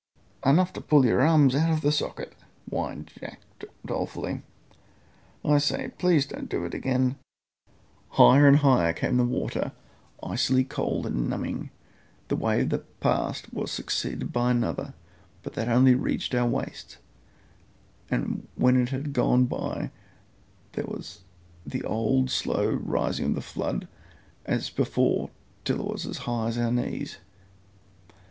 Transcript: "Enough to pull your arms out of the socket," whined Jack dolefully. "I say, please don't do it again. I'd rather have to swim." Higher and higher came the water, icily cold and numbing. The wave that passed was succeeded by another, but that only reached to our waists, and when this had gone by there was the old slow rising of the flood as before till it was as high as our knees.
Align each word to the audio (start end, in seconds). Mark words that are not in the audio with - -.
"Enough 0.43 0.73
to 0.73 0.81
pull 0.81 1.05
your 1.05 1.21
arms 1.21 1.53
out 1.53 1.71
of 1.71 1.81
the 1.81 1.91
socket," 1.91 2.33
whined 2.67 3.11
Jack 3.19 3.39
dolefully. 3.85 4.41
"I 5.45 5.59
say, 5.59 5.89
please 5.95 6.25
don't 6.25 6.49
do 6.49 6.65
it 6.65 6.73
again. 6.73 7.17
I'd 8.13 8.15
rather 8.15 8.15
have 8.15 8.15
to 8.15 8.15
swim." 8.17 8.25
Higher 8.25 8.47
and 8.47 8.57
higher 8.57 8.93
came 8.93 9.17
the 9.17 9.25
water, 9.25 9.73
icily 10.23 10.63
cold 10.63 11.05
and 11.05 11.29
numbing. 11.29 11.69
The 12.29 12.35
wave 12.35 12.69
that 12.69 12.99
passed 12.99 13.53
was 13.53 13.69
succeeded 13.69 14.33
by 14.33 14.49
another, 14.49 14.95
but 15.43 15.53
that 15.53 15.69
only 15.69 15.93
reached 15.93 16.31
to 16.31 16.39
our 16.39 16.47
waists, 16.47 16.97
and 18.09 18.47
when 18.55 18.77
this 18.83 18.89
had 18.89 19.13
gone 19.13 19.45
by 19.45 19.91
there 20.71 20.85
was 20.87 21.21
the 21.63 21.83
old 21.83 22.31
slow 22.31 22.71
rising 22.71 23.25
of 23.27 23.35
the 23.35 23.41
flood 23.41 23.87
as 24.47 24.71
before 24.71 25.29
till 25.63 25.79
it 25.79 25.91
was 25.91 26.07
as 26.07 26.17
high 26.25 26.47
as 26.47 26.57
our 26.57 26.71
knees. 26.71 27.19